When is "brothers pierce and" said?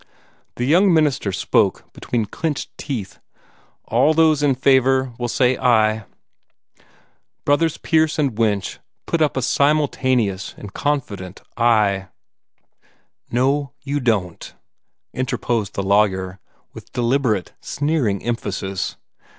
7.45-8.35